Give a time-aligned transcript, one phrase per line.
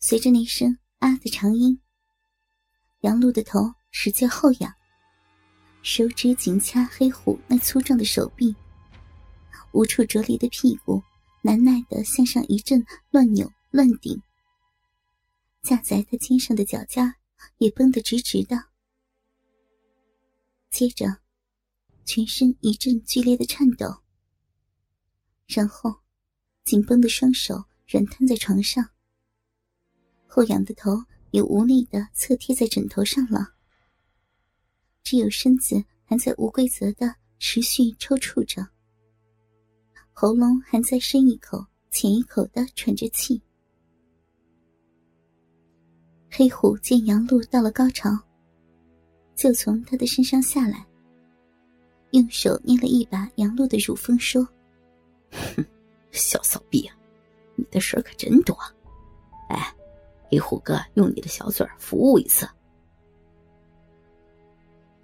[0.00, 1.80] 随着那声“啊”的长音，
[3.00, 4.72] 杨璐的头使劲后仰，
[5.82, 8.54] 手指紧掐黑虎那粗壮的手臂，
[9.72, 11.02] 无处着力的屁股
[11.42, 14.22] 难耐的向上一阵乱扭乱顶，
[15.62, 17.12] 架在他肩上的脚尖
[17.58, 18.66] 也绷得直直的。
[20.70, 21.18] 接着，
[22.04, 24.02] 全身一阵剧烈的颤抖，
[25.48, 25.92] 然后，
[26.62, 28.88] 紧绷的双手软瘫在床上，
[30.28, 31.02] 后仰的头
[31.32, 33.54] 也无力的侧贴在枕头上了，
[35.02, 38.64] 只有身子还在无规则的持续抽搐着，
[40.12, 43.42] 喉咙还在深一口浅一口的喘着气。
[46.30, 48.10] 黑虎见杨璐到了高潮。
[49.34, 50.84] 就从他的身上下来，
[52.10, 54.42] 用手捏了一把杨璐的乳峰，说
[55.30, 55.64] ：“哼，
[56.10, 56.98] 小骚逼啊，
[57.54, 58.52] 你的事儿可真多。
[59.48, 59.72] 哎，
[60.30, 62.48] 给虎哥用你的小嘴服务一次。”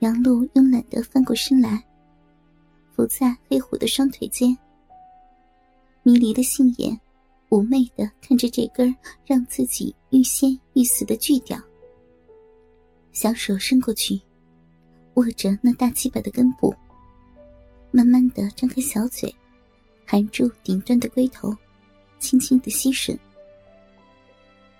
[0.00, 1.82] 杨璐慵懒的翻过身来，
[2.94, 4.56] 伏在黑虎的双腿间，
[6.02, 6.98] 迷离的杏眼，
[7.48, 11.58] 妩媚的看着这根让自己欲仙欲死的巨屌。
[13.12, 14.20] 小手伸过去，
[15.14, 16.74] 握着那大鸡巴的根部，
[17.90, 19.34] 慢慢的张开小嘴，
[20.04, 21.56] 含住顶端的龟头，
[22.18, 23.16] 轻轻的吸吮。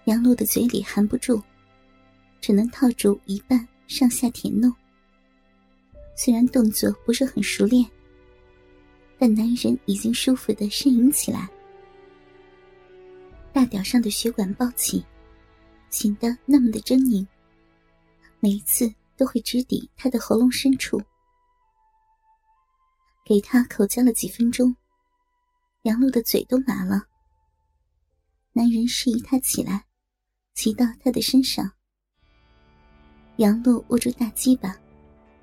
[0.06, 1.42] 杨璐的嘴里含不住，
[2.40, 4.70] 只能套住一半，上下舔弄。
[6.14, 7.88] 虽然动作不是很熟练，
[9.18, 11.48] 但男人已经舒服的呻吟起来，
[13.52, 15.04] 大屌上的血管暴起，
[15.88, 17.26] 显得那么的狰狞。
[18.40, 21.00] 每一次都会直抵他的喉咙深处，
[23.24, 24.76] 给他口交了几分钟，
[25.84, 27.04] 杨璐的嘴都麻了。
[28.52, 29.84] 男人示意他起来，
[30.54, 31.70] 骑到他的身上。
[33.36, 34.74] 杨璐握住大鸡巴，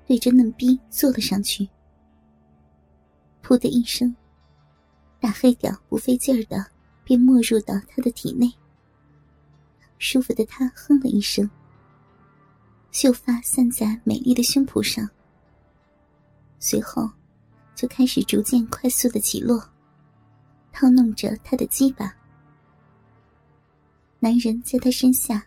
[0.06, 1.68] 对着嫩逼坐了上去。
[3.42, 4.14] 噗的一声，
[5.20, 6.64] 大黑屌不费劲儿的
[7.04, 8.50] 便没入到他的体内。
[9.98, 11.48] 舒服的他哼了一声。
[12.90, 15.08] 秀发散在美丽的胸脯上，
[16.58, 17.08] 随后
[17.74, 19.62] 就开始逐渐快速的起落，
[20.72, 22.14] 套弄着他的鸡巴。
[24.24, 25.44] 男人在他身下，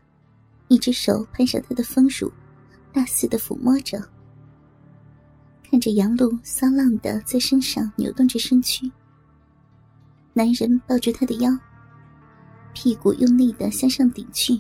[0.67, 2.29] 一只手攀上他的丰乳，
[2.91, 4.03] 大肆的抚摸着。
[5.63, 8.91] 看着杨璐骚浪的在身上扭动着身躯，
[10.33, 11.57] 男人抱住她的腰，
[12.73, 14.59] 屁股用力的向上顶去。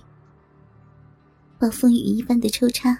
[1.59, 2.97] 暴风雨一般的抽插，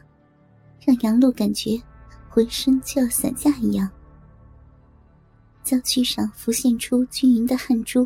[0.86, 1.82] 让杨璐感觉
[2.28, 3.90] 浑身就要散架一样。
[5.64, 8.06] 娇躯上浮现出均匀的汗珠。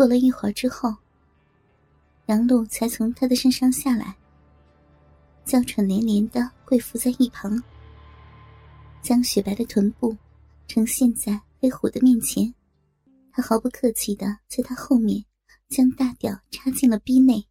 [0.00, 0.96] 过了一会儿之后，
[2.24, 4.16] 杨璐才从他的身上下来，
[5.44, 7.62] 娇喘连连的跪伏在一旁，
[9.02, 10.16] 将雪白的臀部
[10.66, 12.54] 呈现在黑虎的面前。
[13.30, 15.22] 他毫不客气的在他后面
[15.68, 17.46] 将大屌插进了逼内。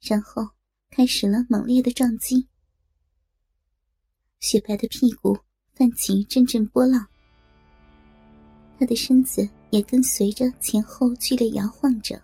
[0.00, 0.48] 然后
[0.88, 2.46] 开始了猛烈的撞击，
[4.38, 5.36] 雪白的屁股
[5.74, 7.04] 泛起阵阵波浪，
[8.78, 12.22] 他的身子也跟随着前后剧烈摇晃着，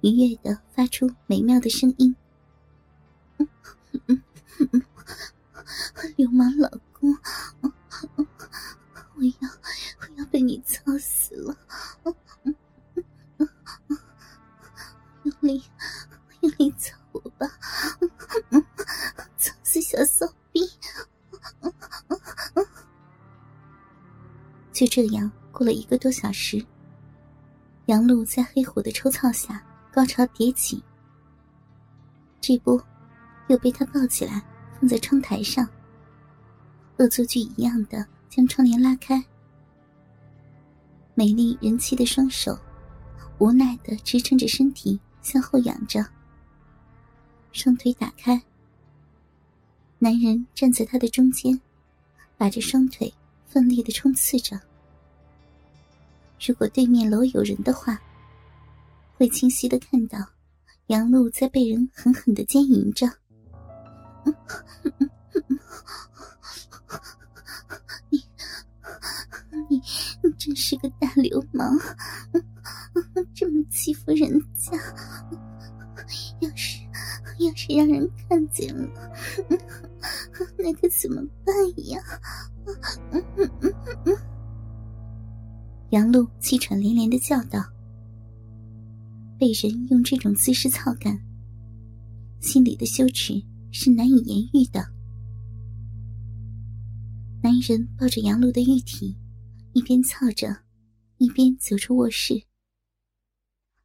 [0.00, 2.14] 愉悦的发出美妙的声音。
[6.16, 7.16] 流氓老公，
[9.14, 9.48] 我要
[10.00, 11.56] 我要被你操死了！
[15.24, 15.62] 用力。
[16.40, 17.48] 用力操我吧，
[19.36, 20.60] 操死小骚逼！
[24.72, 26.64] 就这样过了一个多小时，
[27.86, 29.60] 杨璐在黑虎的抽操下
[29.92, 30.80] 高潮迭起，
[32.40, 32.80] 这不
[33.48, 34.40] 又被他抱起来
[34.78, 35.68] 放在窗台上，
[36.98, 39.20] 恶作剧一样的将窗帘拉开，
[41.16, 42.56] 美丽人妻的双手
[43.38, 46.06] 无奈的支撑着身体向后仰着。
[47.50, 48.40] 双腿打开，
[49.98, 51.60] 男人站在他的中间，
[52.36, 53.12] 把着双腿
[53.44, 54.67] 奋力的冲刺着。
[56.46, 58.00] 如果对面楼有人的话，
[59.16, 60.18] 会清晰的看到
[60.86, 63.06] 杨璐在被人狠狠的奸淫着。
[68.10, 68.22] 你，
[69.68, 69.82] 你，
[70.22, 71.78] 你真是个大流氓，
[73.34, 74.72] 这么欺负人家。
[76.40, 76.78] 要是。
[77.38, 79.12] 要是让人看见了，
[80.56, 81.54] 那可怎么办
[81.86, 82.02] 呀？
[85.90, 87.64] 杨璐气喘连连的叫道
[89.40, 91.18] ：“被人用这种姿势操干，
[92.40, 93.42] 心里的羞耻
[93.72, 94.84] 是难以言喻的。
[97.42, 99.16] 男人抱着杨璐的玉体，
[99.72, 100.54] 一边操着，
[101.16, 102.34] 一边走出卧室。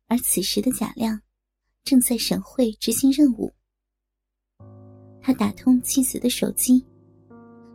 [0.08, 1.22] 而此时的贾亮
[1.86, 3.54] 正在省会执行任务。
[5.22, 6.86] 他打通妻子的手机，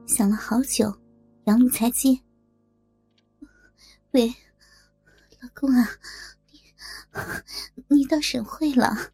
[0.07, 0.95] 想了好久，
[1.47, 2.11] 杨璐才接。
[4.13, 4.35] 喂，
[5.41, 5.87] 老公啊，
[7.75, 9.13] 你你到省会了？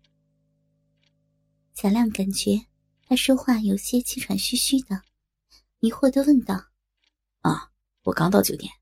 [1.74, 2.66] 贾亮感觉
[3.08, 5.02] 他说话有些气喘吁吁的，
[5.80, 6.66] 疑惑的问道
[7.42, 7.72] ：“啊，
[8.04, 8.72] 我刚到酒店，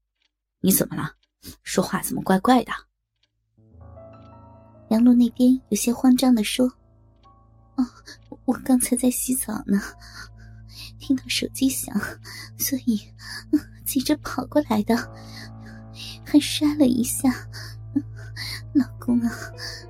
[0.61, 1.17] 你怎么了？
[1.63, 2.71] 说话怎么怪怪的？”
[4.91, 6.67] 杨璐那边有些慌张的说
[7.77, 7.87] ：“哦，
[8.45, 9.81] 我刚才在洗澡呢，
[10.99, 11.99] 听到手机响，
[12.59, 13.01] 所以
[13.87, 14.95] 急着跑过来的。”
[16.25, 17.31] 还摔了一下，
[18.73, 19.31] 老公啊，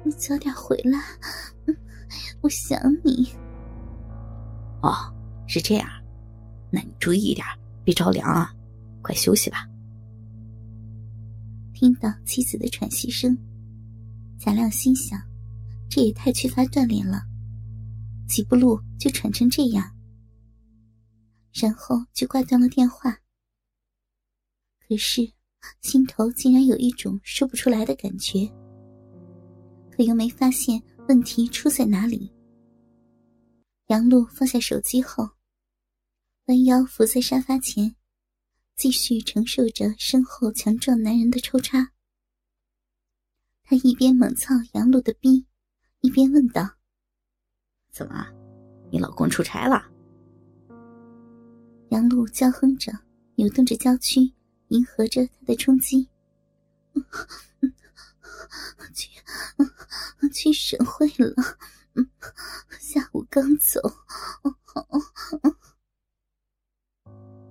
[0.04, 0.98] 你早点回来，
[2.40, 3.32] 我想你。
[4.82, 4.92] 哦，
[5.46, 5.88] 是这样，
[6.70, 7.46] 那你注意一点，
[7.84, 8.52] 别着凉啊，
[9.02, 9.68] 快休息吧。
[11.74, 13.36] 听到妻子的喘息声，
[14.38, 15.20] 贾亮心想，
[15.88, 17.22] 这也太缺乏锻炼了，
[18.26, 19.84] 几步路就喘成这样，
[21.52, 23.18] 然后就挂断了电话。
[24.80, 25.32] 可是。
[25.80, 28.50] 心头竟然有一种说不出来的感觉，
[29.90, 32.32] 可又没发现问题出在哪里。
[33.86, 35.28] 杨璐放下手机后，
[36.46, 37.94] 弯腰伏在沙发前，
[38.76, 41.92] 继续承受着身后强壮男人的抽插。
[43.64, 45.46] 他一边猛操杨璐的逼，
[46.00, 46.68] 一边问道
[47.92, 48.26] ：“怎么，
[48.90, 49.90] 你老公出差了？”
[51.90, 52.92] 杨璐娇哼着，
[53.36, 54.32] 扭动着娇躯。
[54.72, 56.08] 迎合着他的冲击，
[58.94, 59.10] 去
[60.32, 61.34] 去省会了。
[62.80, 63.78] 下午刚走。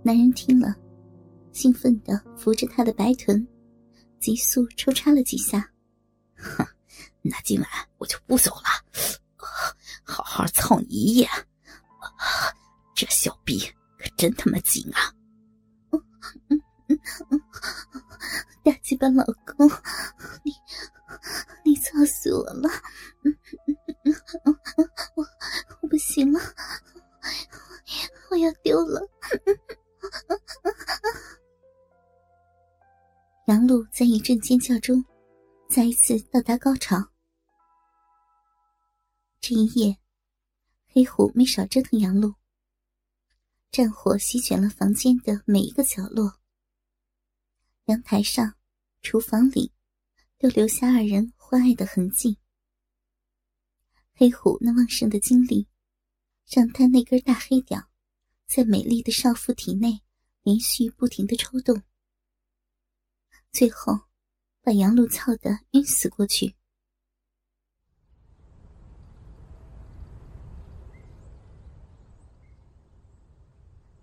[0.03, 0.75] 男人听了，
[1.53, 3.47] 兴奋的扶着他的白臀，
[4.19, 5.71] 急速抽插了几下。
[6.35, 6.65] 哼，
[7.21, 7.69] 那今晚
[7.99, 8.63] 我就不走了，
[10.03, 11.29] 好好操你一夜。
[12.95, 13.59] 这小逼
[13.99, 15.13] 可真他妈紧啊！
[18.63, 19.67] 大鸡巴老公，
[20.43, 20.53] 你
[21.65, 22.69] 你操死我了！
[25.15, 25.25] 我
[25.81, 26.39] 我不行了，
[28.29, 29.01] 我要丢了！
[33.47, 35.03] 杨璐在一阵尖叫中，
[35.69, 36.97] 再一次到达高潮。
[39.39, 39.97] 这一夜，
[40.87, 42.35] 黑虎没少折腾杨璐，
[43.71, 46.40] 战火席卷了房间的每一个角落。
[47.91, 48.55] 阳台上、
[49.01, 49.73] 厨房里，
[50.37, 52.37] 都留下二人欢爱的痕迹。
[54.13, 55.67] 黑虎那旺盛的精力，
[56.47, 57.89] 让他那根大黑屌，
[58.47, 59.99] 在美丽的少妇体内
[60.41, 61.83] 连续不停的抽动，
[63.51, 63.99] 最后
[64.61, 66.55] 把杨璐操得晕死过去。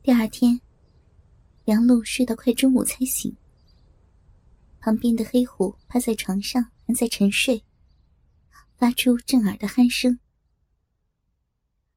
[0.03, 0.61] 第二天，
[1.65, 3.35] 杨璐睡到快中午才醒。
[4.89, 7.63] 旁边的黑虎趴在床上，还在沉睡，
[8.79, 10.19] 发出震耳的鼾声。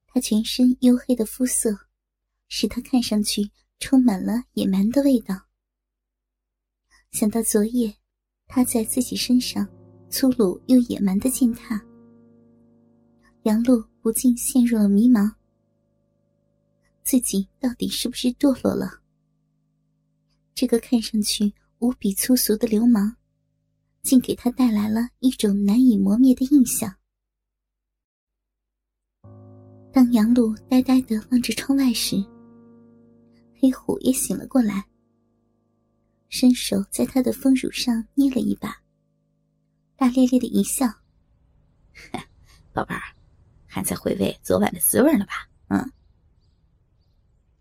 [0.07, 1.87] 他全身黝黑的肤色，
[2.49, 3.49] 使他看上去
[3.79, 5.43] 充满了野蛮的味道。
[7.13, 7.95] 想到昨夜
[8.45, 9.65] 他在自己身上
[10.09, 11.81] 粗鲁又野蛮的践踏，
[13.43, 15.33] 杨璐不禁陷入了迷茫：
[17.03, 19.01] 自己到底是不是堕落了？
[20.53, 21.53] 这个看上去……
[21.81, 23.15] 无比粗俗的流氓，
[24.03, 26.95] 竟给他带来了一种难以磨灭的印象。
[29.91, 32.23] 当杨璐呆呆的望着窗外时，
[33.59, 34.85] 黑虎也醒了过来，
[36.29, 38.79] 伸手在他的丰乳上捏了一把，
[39.95, 40.85] 大咧咧的一笑
[42.73, 43.01] ：“宝贝儿，
[43.65, 45.91] 还在回味昨晚的滋味呢吧？”嗯。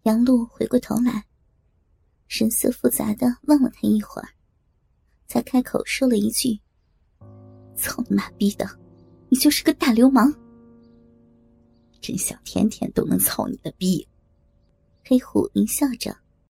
[0.02, 1.24] 杨璐回过头来。
[2.30, 4.28] 神色复杂的望了他一会儿，
[5.26, 6.56] 才开口说了一句
[7.74, 8.70] ：“操你妈逼的，
[9.28, 10.32] 你就是个大流氓！
[12.00, 14.06] 真想天天都能操你的逼。”
[15.04, 16.16] 黑虎狞笑着。